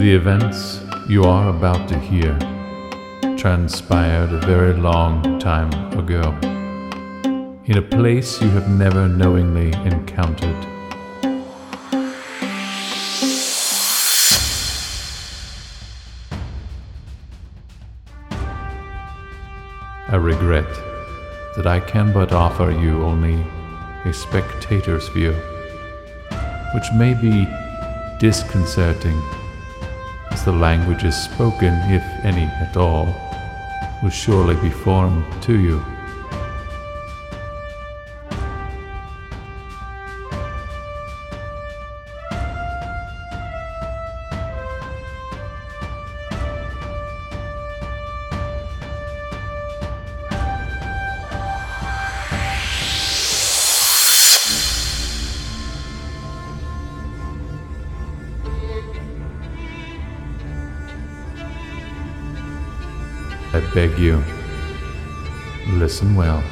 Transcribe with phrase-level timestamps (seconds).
[0.00, 0.80] The events
[1.10, 2.32] you are about to hear
[3.36, 6.34] transpired a very long time ago,
[7.66, 10.56] in a place you have never knowingly encountered.
[20.08, 20.64] I regret
[21.56, 23.44] that I can but offer you only
[24.06, 25.34] a spectator's view,
[26.72, 27.46] which may be
[28.18, 29.20] disconcerting,
[30.44, 33.06] the languages spoken, if any at all,
[34.02, 35.99] will surely be foreign to you.
[63.60, 64.24] I beg you,
[65.66, 66.42] listen well,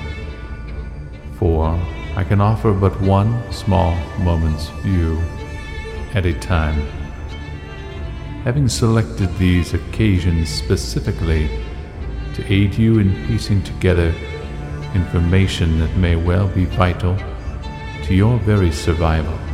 [1.38, 1.68] for
[2.16, 5.18] I can offer but one small moment's view
[6.12, 6.78] at a time.
[8.44, 11.48] Having selected these occasions specifically
[12.34, 14.14] to aid you in piecing together
[14.94, 17.16] information that may well be vital
[18.04, 19.47] to your very survival.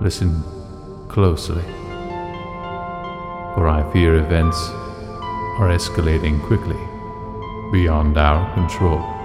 [0.00, 0.44] Listen
[1.08, 1.62] closely,
[3.54, 4.56] for I fear events
[5.58, 6.78] are escalating quickly
[7.72, 9.17] beyond our control.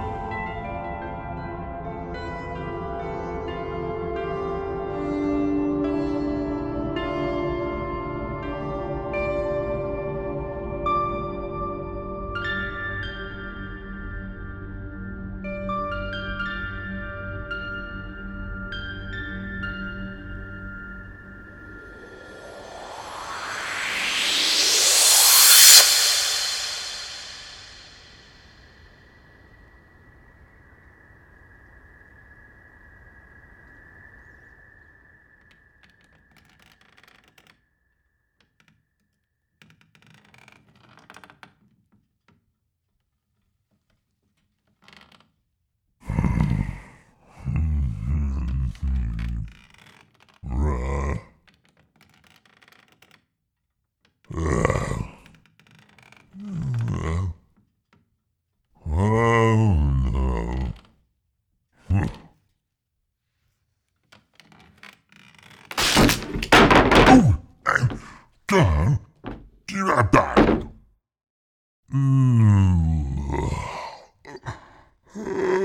[75.14, 75.64] Hmm.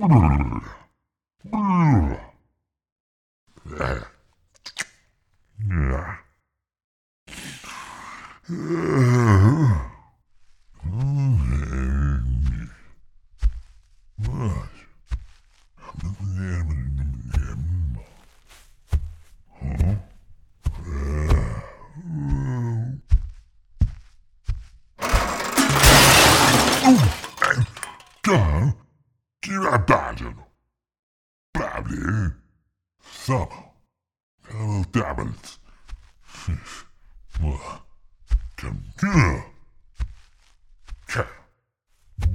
[0.00, 0.83] ああ。
[36.44, 36.60] Come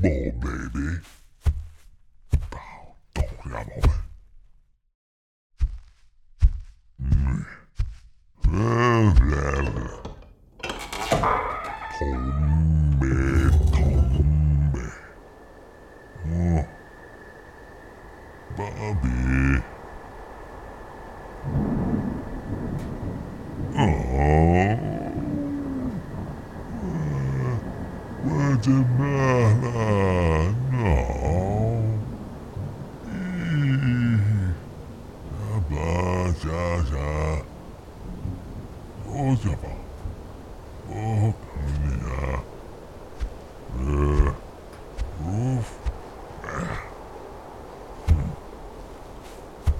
[0.01, 0.99] baby.
[2.49, 3.98] Bow, don't grab on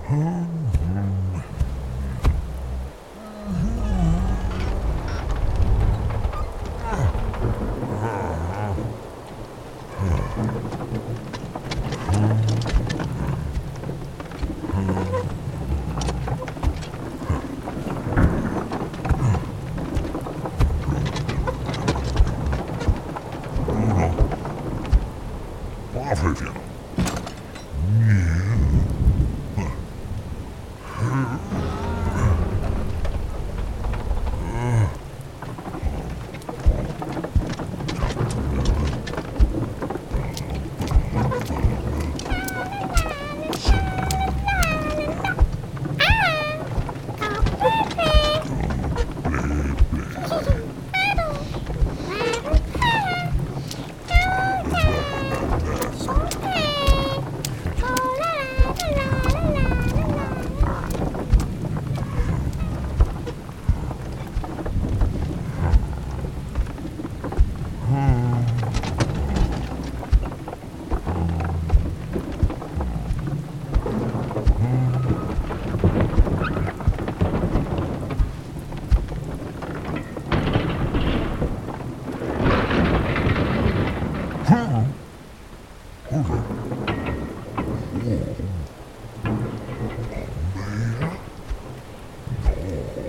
[0.10, 0.69] Pavlovian.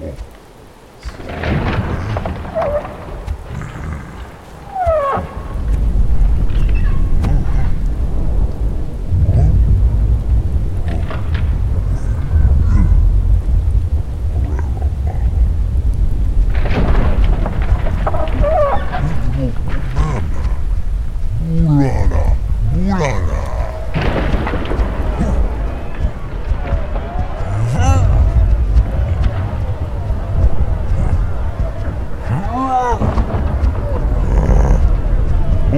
[0.01, 0.40] Ulala,